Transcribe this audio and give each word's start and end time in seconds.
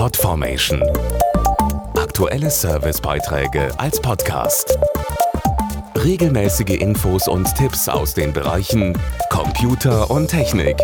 Podformation. 0.00 0.82
Aktuelle 1.94 2.50
Servicebeiträge 2.50 3.68
als 3.78 4.00
Podcast. 4.00 4.78
Regelmäßige 5.94 6.80
Infos 6.80 7.28
und 7.28 7.54
Tipps 7.54 7.86
aus 7.86 8.14
den 8.14 8.32
Bereichen 8.32 8.98
Computer 9.28 10.10
und 10.10 10.28
Technik. 10.28 10.78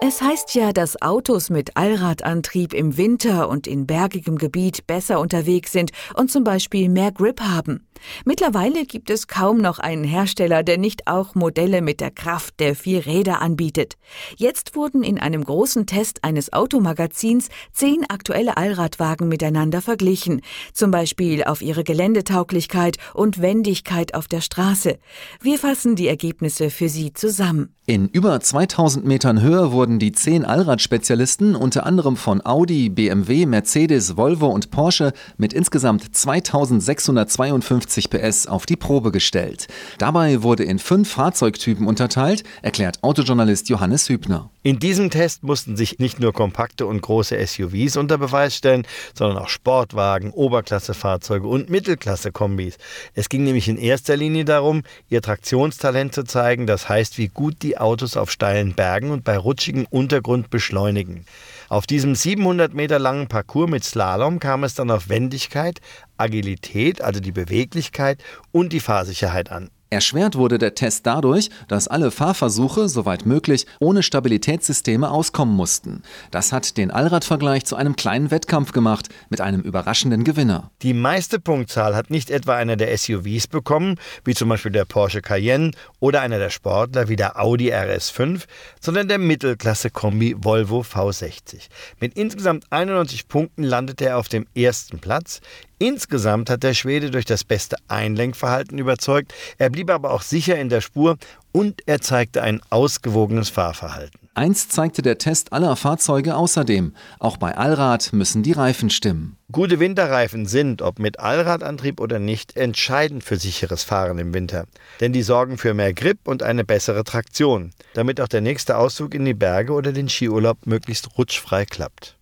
Es 0.00 0.22
heißt 0.22 0.54
ja, 0.54 0.72
dass 0.72 1.02
Autos 1.02 1.50
mit 1.50 1.76
Allradantrieb 1.76 2.72
im 2.72 2.96
Winter 2.96 3.48
und 3.48 3.66
in 3.66 3.84
bergigem 3.88 4.38
Gebiet 4.38 4.86
besser 4.86 5.18
unterwegs 5.18 5.72
sind 5.72 5.90
und 6.14 6.30
zum 6.30 6.44
Beispiel 6.44 6.88
mehr 6.88 7.10
Grip 7.10 7.40
haben. 7.40 7.88
Mittlerweile 8.24 8.84
gibt 8.84 9.10
es 9.10 9.26
kaum 9.26 9.58
noch 9.58 9.78
einen 9.78 10.04
Hersteller, 10.04 10.62
der 10.62 10.78
nicht 10.78 11.06
auch 11.06 11.34
Modelle 11.34 11.82
mit 11.82 12.00
der 12.00 12.10
Kraft 12.10 12.60
der 12.60 12.74
vier 12.74 13.06
Räder 13.06 13.42
anbietet. 13.42 13.94
Jetzt 14.36 14.74
wurden 14.74 15.02
in 15.02 15.18
einem 15.18 15.44
großen 15.44 15.86
Test 15.86 16.24
eines 16.24 16.52
Automagazins 16.52 17.48
zehn 17.72 18.04
aktuelle 18.08 18.56
Allradwagen 18.56 19.28
miteinander 19.28 19.80
verglichen, 19.82 20.40
zum 20.72 20.90
Beispiel 20.90 21.44
auf 21.44 21.62
ihre 21.62 21.84
Geländetauglichkeit 21.84 22.96
und 23.14 23.40
Wendigkeit 23.40 24.14
auf 24.14 24.28
der 24.28 24.40
Straße. 24.40 24.98
Wir 25.40 25.58
fassen 25.58 25.96
die 25.96 26.08
Ergebnisse 26.08 26.70
für 26.70 26.88
Sie 26.88 27.12
zusammen. 27.12 27.74
In 27.84 28.08
über 28.08 28.38
2000 28.38 29.04
Metern 29.04 29.42
Höhe 29.42 29.72
wurden 29.72 29.98
die 29.98 30.12
zehn 30.12 30.44
Allradspezialisten 30.44 31.56
unter 31.56 31.84
anderem 31.84 32.16
von 32.16 32.44
Audi, 32.44 32.88
BMW, 32.88 33.44
Mercedes, 33.44 34.16
Volvo 34.16 34.46
und 34.46 34.70
Porsche 34.70 35.12
mit 35.36 35.52
insgesamt 35.52 36.14
2652 36.14 37.91
PS 38.08 38.46
auf 38.46 38.66
die 38.66 38.76
Probe 38.76 39.10
gestellt. 39.10 39.66
Dabei 39.98 40.42
wurde 40.42 40.64
in 40.64 40.78
fünf 40.78 41.10
Fahrzeugtypen 41.10 41.86
unterteilt, 41.86 42.44
erklärt 42.62 43.02
Autojournalist 43.02 43.68
Johannes 43.68 44.08
Hübner. 44.08 44.51
In 44.64 44.78
diesem 44.78 45.10
Test 45.10 45.42
mussten 45.42 45.76
sich 45.76 45.98
nicht 45.98 46.20
nur 46.20 46.32
kompakte 46.32 46.86
und 46.86 47.02
große 47.02 47.36
SUVs 47.44 47.96
unter 47.96 48.16
Beweis 48.16 48.54
stellen, 48.54 48.86
sondern 49.12 49.38
auch 49.38 49.48
Sportwagen, 49.48 50.30
Oberklassefahrzeuge 50.30 51.48
und 51.48 51.68
Mittelklasse-Kombis. 51.68 52.78
Es 53.14 53.28
ging 53.28 53.42
nämlich 53.42 53.66
in 53.66 53.76
erster 53.76 54.16
Linie 54.16 54.44
darum, 54.44 54.84
ihr 55.08 55.20
Traktionstalent 55.20 56.14
zu 56.14 56.22
zeigen, 56.22 56.68
das 56.68 56.88
heißt, 56.88 57.18
wie 57.18 57.26
gut 57.26 57.62
die 57.62 57.76
Autos 57.76 58.16
auf 58.16 58.30
steilen 58.30 58.74
Bergen 58.74 59.10
und 59.10 59.24
bei 59.24 59.36
rutschigem 59.36 59.84
Untergrund 59.90 60.48
beschleunigen. 60.48 61.26
Auf 61.68 61.88
diesem 61.88 62.14
700 62.14 62.72
Meter 62.72 63.00
langen 63.00 63.26
Parcours 63.26 63.68
mit 63.68 63.82
Slalom 63.82 64.38
kam 64.38 64.62
es 64.62 64.74
dann 64.74 64.92
auf 64.92 65.08
Wendigkeit, 65.08 65.80
Agilität, 66.18 67.02
also 67.02 67.18
die 67.18 67.32
Beweglichkeit 67.32 68.22
und 68.52 68.72
die 68.72 68.78
Fahrsicherheit 68.78 69.50
an. 69.50 69.70
Erschwert 69.92 70.36
wurde 70.36 70.56
der 70.56 70.74
Test 70.74 71.06
dadurch, 71.06 71.50
dass 71.68 71.86
alle 71.86 72.10
Fahrversuche, 72.10 72.88
soweit 72.88 73.26
möglich, 73.26 73.66
ohne 73.78 74.02
Stabilitätssysteme 74.02 75.10
auskommen 75.10 75.54
mussten. 75.54 76.02
Das 76.30 76.50
hat 76.50 76.78
den 76.78 76.90
Allradvergleich 76.90 77.66
zu 77.66 77.76
einem 77.76 77.94
kleinen 77.94 78.30
Wettkampf 78.30 78.72
gemacht, 78.72 79.10
mit 79.28 79.42
einem 79.42 79.60
überraschenden 79.60 80.24
Gewinner. 80.24 80.70
Die 80.80 80.94
meiste 80.94 81.38
Punktzahl 81.38 81.94
hat 81.94 82.08
nicht 82.08 82.30
etwa 82.30 82.56
einer 82.56 82.76
der 82.76 82.96
SUVs 82.96 83.48
bekommen, 83.48 83.96
wie 84.24 84.32
zum 84.32 84.48
Beispiel 84.48 84.72
der 84.72 84.86
Porsche 84.86 85.20
Cayenne 85.20 85.72
oder 86.00 86.22
einer 86.22 86.38
der 86.38 86.48
Sportler 86.48 87.08
wie 87.08 87.16
der 87.16 87.38
Audi 87.38 87.70
RS5, 87.70 88.44
sondern 88.80 89.08
der 89.08 89.18
Mittelklasse-Kombi 89.18 90.36
Volvo 90.38 90.80
V60. 90.80 91.68
Mit 92.00 92.14
insgesamt 92.16 92.64
91 92.70 93.28
Punkten 93.28 93.62
landete 93.62 94.06
er 94.06 94.16
auf 94.16 94.30
dem 94.30 94.46
ersten 94.54 95.00
Platz. 95.00 95.42
Insgesamt 95.78 96.48
hat 96.50 96.62
der 96.62 96.74
Schwede 96.74 97.10
durch 97.10 97.24
das 97.24 97.44
beste 97.44 97.76
Einlenkverhalten 97.88 98.78
überzeugt, 98.78 99.34
er 99.58 99.70
blieb 99.70 99.90
aber 99.90 100.12
auch 100.12 100.22
sicher 100.22 100.58
in 100.58 100.68
der 100.68 100.80
Spur 100.80 101.16
und 101.52 101.82
er 101.86 102.00
zeigte 102.00 102.42
ein 102.42 102.60
ausgewogenes 102.70 103.48
Fahrverhalten. 103.48 104.22
Eins 104.34 104.68
zeigte 104.68 105.02
der 105.02 105.18
Test 105.18 105.52
aller 105.52 105.76
Fahrzeuge 105.76 106.36
außerdem. 106.36 106.94
Auch 107.18 107.36
bei 107.36 107.54
Allrad 107.54 108.14
müssen 108.14 108.42
die 108.42 108.52
Reifen 108.52 108.88
stimmen. 108.88 109.36
Gute 109.52 109.78
Winterreifen 109.78 110.46
sind, 110.46 110.80
ob 110.80 110.98
mit 110.98 111.20
Allradantrieb 111.20 112.00
oder 112.00 112.18
nicht, 112.18 112.56
entscheidend 112.56 113.24
für 113.24 113.36
sicheres 113.36 113.84
Fahren 113.84 114.18
im 114.18 114.32
Winter. 114.32 114.64
Denn 115.00 115.12
die 115.12 115.22
sorgen 115.22 115.58
für 115.58 115.74
mehr 115.74 115.92
Grip 115.92 116.20
und 116.24 116.42
eine 116.42 116.64
bessere 116.64 117.04
Traktion, 117.04 117.72
damit 117.92 118.22
auch 118.22 118.28
der 118.28 118.40
nächste 118.40 118.78
Ausflug 118.78 119.14
in 119.14 119.26
die 119.26 119.34
Berge 119.34 119.74
oder 119.74 119.92
den 119.92 120.08
Skiurlaub 120.08 120.64
möglichst 120.64 121.18
rutschfrei 121.18 121.66
klappt. 121.66 122.16